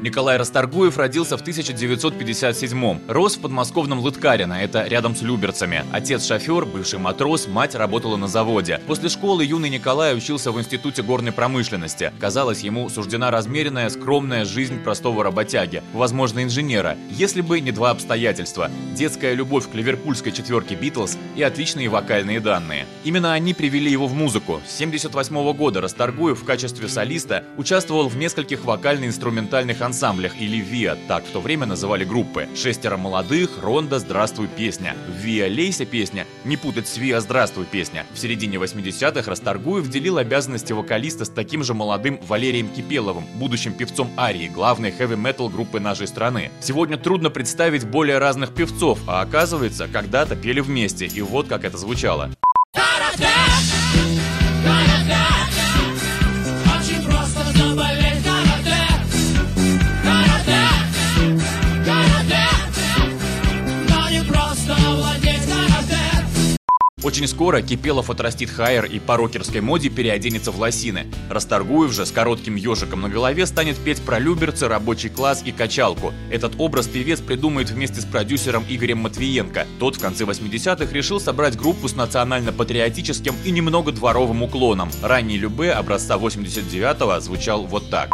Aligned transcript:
Николай 0.00 0.36
Расторгуев 0.36 0.96
родился 0.96 1.36
в 1.36 1.42
1957-м. 1.42 3.00
Рос 3.08 3.36
в 3.36 3.40
подмосковном 3.40 3.98
Лыткарино, 3.98 4.52
это 4.52 4.84
рядом 4.84 5.16
с 5.16 5.22
Люберцами. 5.22 5.84
Отец 5.90 6.24
шофер, 6.24 6.66
бывший 6.66 7.00
матрос, 7.00 7.48
мать 7.48 7.74
работала 7.74 8.16
на 8.16 8.28
заводе. 8.28 8.80
После 8.86 9.08
школы 9.08 9.44
юный 9.44 9.70
Николай 9.70 10.16
учился 10.16 10.52
в 10.52 10.60
Институте 10.60 11.02
горной 11.02 11.32
промышленности. 11.32 12.12
Казалось, 12.20 12.60
ему 12.60 12.88
суждена 12.88 13.32
размеренная, 13.32 13.90
скромная 13.90 14.44
жизнь 14.44 14.78
простого 14.84 15.24
работяги, 15.24 15.82
возможно, 15.92 16.44
инженера, 16.44 16.96
если 17.10 17.40
бы 17.40 17.58
не 17.58 17.72
два 17.72 17.90
обстоятельства. 17.90 18.70
Детская 18.94 19.34
любовь 19.34 19.68
к 19.68 19.74
ливерпульской 19.74 20.30
четверке 20.30 20.76
Битлз 20.76 21.18
и 21.34 21.42
отличные 21.42 21.88
вокальные 21.88 22.38
данные. 22.38 22.86
Именно 23.02 23.32
они 23.32 23.52
привели 23.52 23.90
его 23.90 24.06
в 24.06 24.14
музыку. 24.14 24.60
С 24.64 24.76
78 24.78 25.52
года 25.54 25.80
Расторгуев 25.80 26.40
в 26.40 26.44
качестве 26.44 26.86
солиста 26.86 27.42
участвовал 27.56 28.08
в 28.08 28.16
нескольких 28.16 28.64
вокально-инструментальных 28.64 29.87
ансамблях 29.88 30.40
или 30.40 30.58
ВИА, 30.58 30.96
так 31.08 31.24
в 31.24 31.30
то 31.30 31.40
время 31.40 31.66
называли 31.66 32.04
группы. 32.04 32.48
«Шестеро 32.54 32.96
молодых», 32.96 33.62
«Ронда», 33.62 33.98
«Здравствуй, 33.98 34.46
песня». 34.46 34.94
«ВИА 35.08 35.48
Лейся» 35.48 35.84
песня, 35.84 36.26
не 36.44 36.56
путать 36.56 36.86
с 36.86 36.96
«ВИА 36.96 37.20
Здравствуй» 37.20 37.64
песня. 37.64 38.06
В 38.14 38.18
середине 38.18 38.58
80-х 38.58 39.28
Расторгуев 39.28 39.88
делил 39.88 40.18
обязанности 40.18 40.72
вокалиста 40.72 41.24
с 41.24 41.30
таким 41.30 41.64
же 41.64 41.74
молодым 41.74 42.20
Валерием 42.28 42.68
Кипеловым, 42.68 43.24
будущим 43.34 43.72
певцом 43.72 44.10
Арии, 44.16 44.48
главной 44.48 44.92
хэви-метал 44.92 45.48
группы 45.48 45.80
нашей 45.80 46.06
страны. 46.06 46.50
Сегодня 46.60 46.96
трудно 46.96 47.30
представить 47.30 47.84
более 47.84 48.18
разных 48.18 48.54
певцов, 48.54 49.00
а 49.06 49.22
оказывается, 49.22 49.88
когда-то 49.88 50.36
пели 50.36 50.60
вместе, 50.60 51.06
и 51.06 51.22
вот 51.22 51.48
как 51.48 51.64
это 51.64 51.78
звучало. 51.78 52.30
Очень 67.08 67.26
скоро 67.26 67.62
Кипелов 67.62 68.10
отрастит 68.10 68.50
хайер 68.50 68.84
и 68.84 68.98
по 68.98 69.16
рокерской 69.16 69.62
моде 69.62 69.88
переоденется 69.88 70.50
в 70.50 70.58
лосины. 70.58 71.06
Расторгуев 71.30 71.90
же 71.90 72.04
с 72.04 72.10
коротким 72.10 72.54
ежиком 72.54 73.00
на 73.00 73.08
голове 73.08 73.46
станет 73.46 73.78
петь 73.78 74.02
про 74.02 74.18
люберцы, 74.18 74.68
рабочий 74.68 75.08
класс 75.08 75.42
и 75.42 75.50
качалку. 75.50 76.12
Этот 76.30 76.52
образ 76.58 76.86
певец 76.86 77.20
придумает 77.20 77.70
вместе 77.70 78.02
с 78.02 78.04
продюсером 78.04 78.62
Игорем 78.68 78.98
Матвиенко. 78.98 79.66
Тот 79.78 79.96
в 79.96 80.00
конце 80.00 80.24
80-х 80.24 80.92
решил 80.92 81.18
собрать 81.18 81.56
группу 81.56 81.88
с 81.88 81.96
национально-патриотическим 81.96 83.34
и 83.42 83.50
немного 83.52 83.90
дворовым 83.90 84.42
уклоном. 84.42 84.90
Ранний 85.02 85.38
Любе 85.38 85.72
образца 85.72 86.18
89-го 86.18 87.20
звучал 87.20 87.64
вот 87.64 87.88
так. 87.88 88.10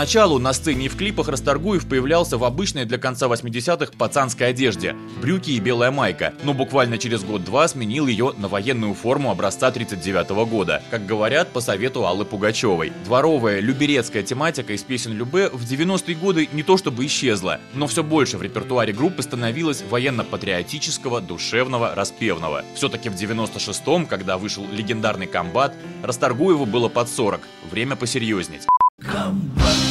Поначалу 0.00 0.38
на 0.38 0.54
сцене 0.54 0.86
и 0.86 0.88
в 0.88 0.96
клипах 0.96 1.28
Расторгуев 1.28 1.86
появлялся 1.86 2.38
в 2.38 2.44
обычной 2.44 2.86
для 2.86 2.96
конца 2.96 3.26
80-х 3.26 3.92
пацанской 3.98 4.48
одежде– 4.48 4.96
брюки 5.20 5.50
и 5.50 5.60
белая 5.60 5.90
майка, 5.90 6.32
но 6.42 6.54
буквально 6.54 6.96
через 6.96 7.22
год-два 7.22 7.68
сменил 7.68 8.06
ее 8.06 8.32
на 8.38 8.48
военную 8.48 8.94
форму 8.94 9.30
образца 9.30 9.70
39 9.70 10.30
года, 10.48 10.82
как 10.90 11.04
говорят 11.04 11.48
по 11.48 11.60
совету 11.60 12.06
Аллы 12.06 12.24
Пугачевой. 12.24 12.94
Дворовая, 13.04 13.60
люберецкая 13.60 14.22
тематика 14.22 14.72
из 14.72 14.82
песен 14.82 15.12
Любе 15.12 15.50
в 15.50 15.70
90-е 15.70 16.14
годы 16.14 16.48
не 16.50 16.62
то 16.62 16.78
чтобы 16.78 17.04
исчезла, 17.04 17.60
но 17.74 17.86
все 17.86 18.02
больше 18.02 18.38
в 18.38 18.42
репертуаре 18.42 18.94
группы 18.94 19.20
становилось 19.20 19.84
военно-патриотического, 19.90 21.20
душевного, 21.20 21.94
распевного. 21.94 22.64
Все-таки 22.74 23.10
в 23.10 23.16
96-м, 23.16 24.06
когда 24.06 24.38
вышел 24.38 24.64
легендарный 24.72 25.26
комбат, 25.26 25.74
Расторгуеву 26.02 26.64
было 26.64 26.88
под 26.88 27.10
40, 27.10 27.42
время 27.70 27.96
посерьезнеть. 27.96 28.62
Комбат, 29.00 29.89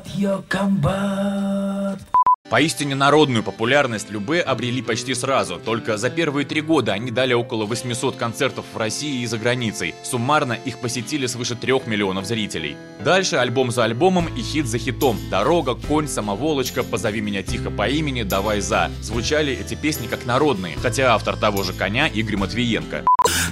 комбат, 0.00 0.06
ее 0.14 0.42
комбат 0.48 2.00
Поистине 2.50 2.96
народную 2.96 3.44
популярность 3.44 4.10
Любе 4.10 4.40
обрели 4.40 4.82
почти 4.82 5.14
сразу. 5.14 5.60
Только 5.64 5.96
за 5.96 6.10
первые 6.10 6.44
три 6.44 6.60
года 6.60 6.92
они 6.92 7.12
дали 7.12 7.32
около 7.32 7.64
800 7.64 8.16
концертов 8.16 8.64
в 8.74 8.76
России 8.76 9.22
и 9.22 9.26
за 9.26 9.38
границей. 9.38 9.94
Суммарно 10.02 10.54
их 10.54 10.80
посетили 10.80 11.26
свыше 11.26 11.54
3 11.54 11.82
миллионов 11.86 12.24
зрителей. 12.24 12.76
Дальше 13.04 13.36
альбом 13.36 13.70
за 13.70 13.84
альбомом 13.84 14.26
и 14.36 14.42
хит 14.42 14.66
за 14.66 14.78
хитом. 14.78 15.16
«Дорога», 15.30 15.76
«Конь», 15.76 16.08
«Самоволочка», 16.08 16.82
«Позови 16.82 17.20
меня 17.20 17.44
тихо 17.44 17.70
по 17.70 17.88
имени», 17.88 18.24
«Давай 18.24 18.60
за». 18.60 18.90
Звучали 19.00 19.52
эти 19.52 19.76
песни 19.76 20.08
как 20.08 20.26
народные, 20.26 20.76
хотя 20.76 21.14
автор 21.14 21.36
того 21.36 21.62
же 21.62 21.72
«Коня» 21.72 22.08
Игорь 22.08 22.36
Матвиенко. 22.36 23.04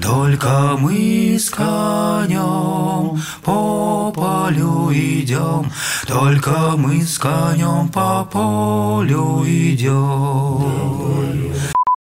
Только 0.02 0.76
мы 0.78 1.38
с 1.38 1.50
конем 1.50 3.20
по 3.42 4.12
полю 4.12 4.92
идем, 4.92 5.70
Только 6.06 6.76
мы 6.76 7.02
с 7.02 7.18
конем 7.18 7.88
по 7.88 8.24
полю 8.24 9.44
идем. 9.46 10.98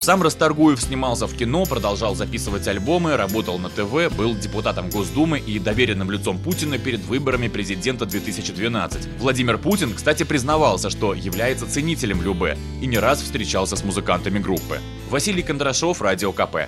Сам 0.06 0.22
Расторгуев 0.22 0.80
снимался 0.80 1.26
в 1.26 1.34
кино, 1.36 1.66
продолжал 1.66 2.14
записывать 2.14 2.68
альбомы, 2.68 3.18
работал 3.18 3.58
на 3.58 3.70
ТВ, 3.70 4.16
был 4.16 4.36
депутатом 4.36 4.92
Госдумы 4.92 5.40
и 5.40 5.58
доверенным 5.58 6.12
лицом 6.12 6.38
Путина 6.38 6.78
перед 6.78 7.04
выборами 7.06 7.48
президента 7.48 8.06
2012. 8.06 9.20
Владимир 9.20 9.58
Путин, 9.58 9.96
кстати, 9.96 10.22
признавался, 10.22 10.92
что 10.92 11.16
является 11.16 11.66
ценителем 11.68 12.22
Любе 12.22 12.56
и 12.82 12.86
не 12.86 13.00
раз 13.00 13.22
встречался 13.24 13.76
с 13.78 13.84
музыкантами 13.84 14.38
группы. 14.38 14.80
Василий 15.10 15.42
Кондрашов, 15.42 16.04
Радио 16.04 16.32
КП. 16.32 16.68